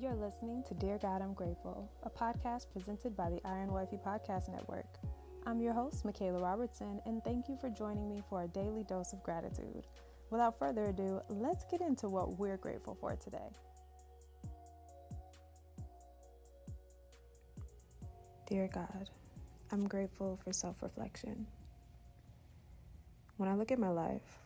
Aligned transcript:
You're 0.00 0.14
listening 0.14 0.62
to 0.66 0.72
Dear 0.72 0.96
God, 0.96 1.20
I'm 1.20 1.34
Grateful, 1.34 1.86
a 2.04 2.08
podcast 2.08 2.72
presented 2.72 3.14
by 3.14 3.28
the 3.28 3.40
Iron 3.44 3.70
Wifey 3.70 3.98
Podcast 3.98 4.48
Network. 4.48 4.86
I'm 5.44 5.60
your 5.60 5.74
host, 5.74 6.06
Michaela 6.06 6.40
Robertson, 6.40 7.02
and 7.04 7.22
thank 7.22 7.50
you 7.50 7.58
for 7.60 7.68
joining 7.68 8.08
me 8.08 8.22
for 8.30 8.42
a 8.42 8.48
daily 8.48 8.82
dose 8.82 9.12
of 9.12 9.22
gratitude. 9.22 9.86
Without 10.30 10.58
further 10.58 10.84
ado, 10.84 11.20
let's 11.28 11.66
get 11.66 11.82
into 11.82 12.08
what 12.08 12.38
we're 12.38 12.56
grateful 12.56 12.96
for 12.98 13.14
today. 13.16 13.50
Dear 18.48 18.70
God, 18.72 19.10
I'm 19.70 19.86
grateful 19.86 20.40
for 20.42 20.54
self 20.54 20.82
reflection. 20.82 21.46
When 23.36 23.50
I 23.50 23.54
look 23.54 23.70
at 23.70 23.78
my 23.78 23.90
life, 23.90 24.38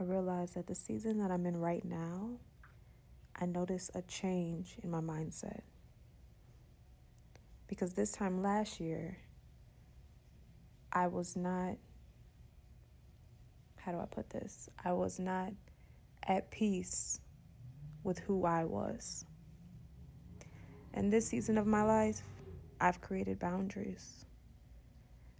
I 0.00 0.04
realize 0.04 0.54
that 0.54 0.66
the 0.66 0.74
season 0.74 1.18
that 1.18 1.30
I'm 1.30 1.44
in 1.44 1.58
right 1.58 1.84
now 1.84 2.30
I 3.36 3.46
noticed 3.46 3.90
a 3.94 4.02
change 4.02 4.76
in 4.82 4.90
my 4.90 5.00
mindset. 5.00 5.62
Because 7.66 7.94
this 7.94 8.12
time 8.12 8.42
last 8.42 8.80
year, 8.80 9.16
I 10.92 11.06
was 11.06 11.36
not, 11.36 11.76
how 13.76 13.92
do 13.92 13.98
I 13.98 14.06
put 14.06 14.30
this? 14.30 14.68
I 14.84 14.92
was 14.92 15.18
not 15.18 15.52
at 16.22 16.50
peace 16.50 17.20
with 18.04 18.18
who 18.18 18.44
I 18.44 18.64
was. 18.64 19.24
And 20.94 21.12
this 21.12 21.26
season 21.26 21.56
of 21.56 21.66
my 21.66 21.82
life, 21.82 22.20
I've 22.80 23.00
created 23.00 23.38
boundaries. 23.38 24.26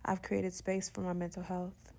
I've 0.04 0.22
created 0.22 0.54
space 0.54 0.88
for 0.88 1.02
my 1.02 1.12
mental 1.12 1.42
health. 1.42 1.92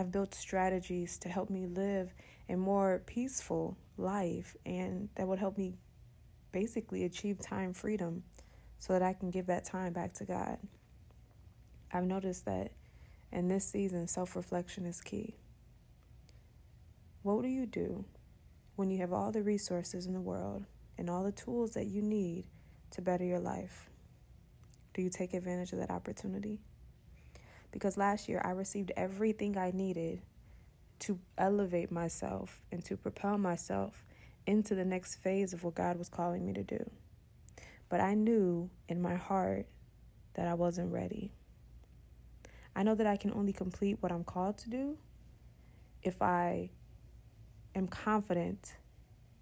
I've 0.00 0.10
built 0.10 0.34
strategies 0.34 1.18
to 1.18 1.28
help 1.28 1.50
me 1.50 1.66
live 1.66 2.14
a 2.48 2.56
more 2.56 3.02
peaceful 3.04 3.76
life 3.98 4.56
and 4.64 5.10
that 5.14 5.28
would 5.28 5.38
help 5.38 5.58
me 5.58 5.74
basically 6.52 7.04
achieve 7.04 7.38
time 7.38 7.74
freedom 7.74 8.22
so 8.78 8.94
that 8.94 9.02
I 9.02 9.12
can 9.12 9.30
give 9.30 9.48
that 9.48 9.66
time 9.66 9.92
back 9.92 10.14
to 10.14 10.24
God. 10.24 10.56
I've 11.92 12.06
noticed 12.06 12.46
that 12.46 12.72
in 13.30 13.48
this 13.48 13.66
season, 13.66 14.08
self 14.08 14.36
reflection 14.36 14.86
is 14.86 15.02
key. 15.02 15.34
What 17.22 17.42
do 17.42 17.48
you 17.48 17.66
do 17.66 18.06
when 18.76 18.88
you 18.90 18.96
have 19.00 19.12
all 19.12 19.30
the 19.30 19.42
resources 19.42 20.06
in 20.06 20.14
the 20.14 20.20
world 20.22 20.64
and 20.96 21.10
all 21.10 21.24
the 21.24 21.30
tools 21.30 21.72
that 21.72 21.88
you 21.88 22.00
need 22.00 22.46
to 22.92 23.02
better 23.02 23.24
your 23.24 23.38
life? 23.38 23.90
Do 24.94 25.02
you 25.02 25.10
take 25.10 25.34
advantage 25.34 25.74
of 25.74 25.78
that 25.80 25.90
opportunity? 25.90 26.62
Because 27.72 27.96
last 27.96 28.28
year 28.28 28.40
I 28.44 28.50
received 28.50 28.92
everything 28.96 29.56
I 29.56 29.70
needed 29.70 30.22
to 31.00 31.18
elevate 31.38 31.90
myself 31.90 32.60
and 32.70 32.84
to 32.84 32.96
propel 32.96 33.38
myself 33.38 34.04
into 34.46 34.74
the 34.74 34.84
next 34.84 35.16
phase 35.16 35.52
of 35.52 35.64
what 35.64 35.74
God 35.74 35.96
was 35.96 36.08
calling 36.08 36.44
me 36.44 36.52
to 36.52 36.62
do. 36.62 36.90
But 37.88 38.00
I 38.00 38.14
knew 38.14 38.70
in 38.88 39.00
my 39.00 39.16
heart 39.16 39.66
that 40.34 40.46
I 40.46 40.54
wasn't 40.54 40.92
ready. 40.92 41.32
I 42.74 42.82
know 42.82 42.94
that 42.94 43.06
I 43.06 43.16
can 43.16 43.32
only 43.32 43.52
complete 43.52 43.98
what 44.00 44.12
I'm 44.12 44.24
called 44.24 44.58
to 44.58 44.70
do 44.70 44.96
if 46.02 46.22
I 46.22 46.70
am 47.74 47.88
confident 47.88 48.76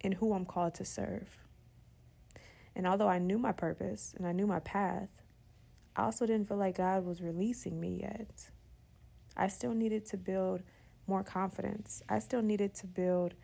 in 0.01 0.12
who 0.12 0.33
I'm 0.33 0.45
called 0.45 0.75
to 0.77 0.84
serve. 0.84 1.39
And 2.75 2.87
although 2.87 3.09
I 3.09 3.19
knew 3.19 3.39
my 3.39 3.53
purpose 3.53 4.15
and 4.17 4.27
I 4.27 4.33
knew 4.33 4.47
my 4.47 4.61
path, 4.61 5.09
I 5.98 6.04
also 6.04 6.27
didn't 6.27 6.46
feel 6.46 6.56
like 6.56 6.77
God 6.77 7.04
was 7.04 7.20
releasing 7.20 7.80
me 7.80 7.98
yet. 8.02 8.50
I 9.36 9.48
still 9.48 9.74
needed 9.74 10.06
to 10.06 10.16
build 10.16 10.62
more 11.08 11.24
confidence. 11.24 12.04
I 12.08 12.20
still 12.20 12.41
needed 12.41 12.72
to 12.77 12.86
build 12.86 13.34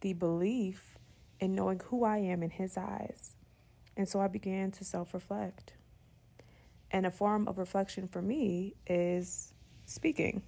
the 0.00 0.12
belief 0.14 0.98
in 1.38 1.54
knowing 1.54 1.80
who 1.84 2.02
I 2.02 2.18
am 2.18 2.42
in 2.42 2.50
His 2.50 2.76
eyes. 2.76 3.36
And 3.96 4.08
so 4.08 4.20
I 4.20 4.26
began 4.26 4.72
to 4.72 4.84
self 4.84 5.14
reflect. 5.14 5.74
And 6.90 7.06
a 7.06 7.12
form 7.12 7.46
of 7.46 7.58
reflection 7.58 8.08
for 8.08 8.20
me 8.20 8.74
is 8.88 9.54
speaking. 9.86 10.42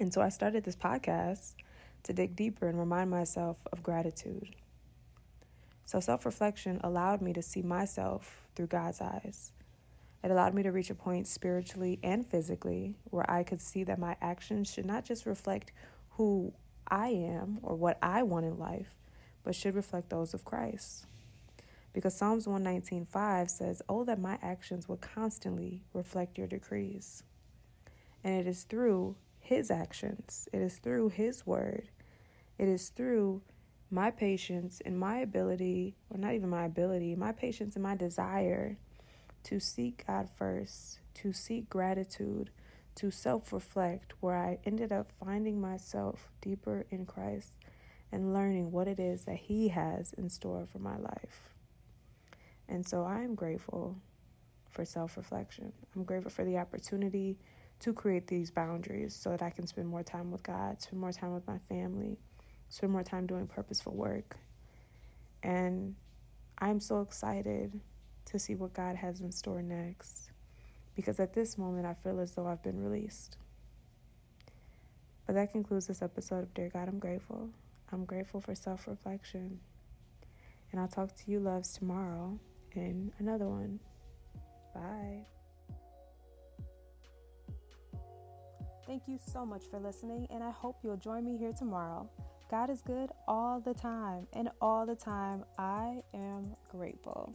And 0.00 0.12
so 0.12 0.20
I 0.20 0.30
started 0.30 0.64
this 0.64 0.74
podcast 0.74 1.54
to 2.02 2.12
dig 2.12 2.34
deeper 2.34 2.68
and 2.68 2.76
remind 2.76 3.08
myself 3.08 3.56
of 3.72 3.84
gratitude. 3.84 4.56
So 5.84 6.00
self 6.00 6.26
reflection 6.26 6.80
allowed 6.82 7.22
me 7.22 7.32
to 7.34 7.42
see 7.42 7.62
myself 7.62 8.48
through 8.56 8.66
God's 8.66 9.00
eyes. 9.00 9.52
It 10.22 10.30
allowed 10.30 10.54
me 10.54 10.62
to 10.64 10.72
reach 10.72 10.90
a 10.90 10.94
point 10.94 11.26
spiritually 11.26 11.98
and 12.02 12.26
physically 12.26 12.96
where 13.04 13.28
I 13.30 13.42
could 13.42 13.60
see 13.60 13.84
that 13.84 13.98
my 13.98 14.16
actions 14.20 14.72
should 14.72 14.86
not 14.86 15.04
just 15.04 15.26
reflect 15.26 15.72
who 16.10 16.52
I 16.88 17.08
am 17.08 17.60
or 17.62 17.76
what 17.76 17.98
I 18.02 18.22
want 18.22 18.46
in 18.46 18.58
life, 18.58 18.94
but 19.42 19.54
should 19.54 19.74
reflect 19.74 20.10
those 20.10 20.34
of 20.34 20.44
Christ. 20.44 21.06
Because 21.92 22.14
Psalms 22.14 22.46
119:5 22.46 23.48
says, 23.50 23.82
"Oh 23.88 24.04
that 24.04 24.18
my 24.18 24.38
actions 24.42 24.88
would 24.88 25.00
constantly 25.00 25.84
reflect 25.92 26.38
your 26.38 26.46
decrees." 26.46 27.22
And 28.24 28.34
it 28.34 28.46
is 28.46 28.64
through 28.64 29.16
his 29.38 29.70
actions, 29.70 30.48
it 30.52 30.60
is 30.60 30.78
through 30.78 31.10
his 31.10 31.46
word, 31.46 31.90
it 32.58 32.68
is 32.68 32.88
through 32.88 33.42
my 33.90 34.10
patience 34.10 34.80
and 34.80 34.98
my 34.98 35.18
ability, 35.18 35.96
or 36.10 36.18
not 36.18 36.34
even 36.34 36.48
my 36.48 36.64
ability, 36.64 37.14
my 37.14 37.30
patience 37.30 37.76
and 37.76 37.82
my 37.82 37.94
desire 37.94 38.76
to 39.46 39.60
seek 39.60 40.04
God 40.08 40.28
first, 40.36 40.98
to 41.14 41.32
seek 41.32 41.70
gratitude, 41.70 42.50
to 42.96 43.12
self 43.12 43.52
reflect, 43.52 44.12
where 44.18 44.36
I 44.36 44.58
ended 44.64 44.90
up 44.90 45.12
finding 45.12 45.60
myself 45.60 46.30
deeper 46.40 46.84
in 46.90 47.06
Christ 47.06 47.52
and 48.10 48.34
learning 48.34 48.72
what 48.72 48.88
it 48.88 48.98
is 48.98 49.24
that 49.24 49.36
He 49.36 49.68
has 49.68 50.12
in 50.14 50.30
store 50.30 50.66
for 50.70 50.80
my 50.80 50.96
life. 50.96 51.50
And 52.68 52.84
so 52.84 53.04
I 53.04 53.22
am 53.22 53.36
grateful 53.36 53.98
for 54.68 54.84
self 54.84 55.16
reflection. 55.16 55.72
I'm 55.94 56.02
grateful 56.02 56.32
for 56.32 56.44
the 56.44 56.58
opportunity 56.58 57.38
to 57.78 57.92
create 57.92 58.26
these 58.26 58.50
boundaries 58.50 59.14
so 59.14 59.30
that 59.30 59.42
I 59.42 59.50
can 59.50 59.68
spend 59.68 59.86
more 59.86 60.02
time 60.02 60.32
with 60.32 60.42
God, 60.42 60.82
spend 60.82 61.00
more 61.00 61.12
time 61.12 61.32
with 61.32 61.46
my 61.46 61.58
family, 61.68 62.18
spend 62.68 62.90
more 62.90 63.04
time 63.04 63.28
doing 63.28 63.46
purposeful 63.46 63.94
work. 63.94 64.38
And 65.40 65.94
I'm 66.58 66.80
so 66.80 67.00
excited 67.00 67.78
to 68.26 68.38
see 68.38 68.54
what 68.54 68.74
God 68.74 68.96
has 68.96 69.20
in 69.20 69.32
store 69.32 69.62
next. 69.62 70.30
Because 70.94 71.20
at 71.20 71.34
this 71.34 71.58
moment, 71.58 71.86
I 71.86 71.94
feel 71.94 72.20
as 72.20 72.32
though 72.32 72.46
I've 72.46 72.62
been 72.62 72.82
released. 72.82 73.36
But 75.26 75.34
that 75.34 75.52
concludes 75.52 75.86
this 75.86 76.02
episode 76.02 76.44
of 76.44 76.54
Dear 76.54 76.70
God, 76.72 76.88
I'm 76.88 76.98
Grateful. 76.98 77.50
I'm 77.92 78.04
grateful 78.04 78.40
for 78.40 78.54
self 78.54 78.88
reflection. 78.88 79.60
And 80.72 80.80
I'll 80.80 80.88
talk 80.88 81.14
to 81.14 81.30
you, 81.30 81.38
loves, 81.38 81.72
tomorrow 81.72 82.38
in 82.74 83.12
another 83.18 83.46
one. 83.46 83.80
Bye. 84.74 85.26
Thank 88.86 89.02
you 89.08 89.18
so 89.32 89.44
much 89.44 89.64
for 89.70 89.80
listening, 89.80 90.28
and 90.30 90.44
I 90.44 90.50
hope 90.50 90.78
you'll 90.82 90.96
join 90.96 91.24
me 91.24 91.36
here 91.36 91.52
tomorrow. 91.52 92.08
God 92.50 92.70
is 92.70 92.82
good 92.82 93.10
all 93.26 93.60
the 93.60 93.74
time, 93.74 94.28
and 94.32 94.48
all 94.60 94.86
the 94.86 94.94
time 94.94 95.44
I 95.58 96.02
am 96.14 96.54
grateful. 96.70 97.34